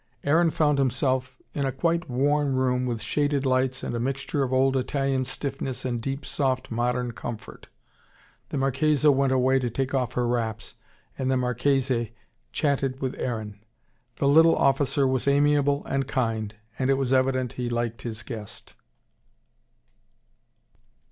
[0.23, 4.51] Aaron found himself in a quite warm room with shaded lights and a mixture of
[4.51, 7.67] old Italian stiffness and deep soft modern comfort.
[8.49, 10.73] The Marchesa went away to take off her wraps,
[11.19, 12.13] and the Marchese
[12.51, 13.63] chatted with Aaron.
[14.17, 18.73] The little officer was amiable and kind, and it was evident he liked his guest.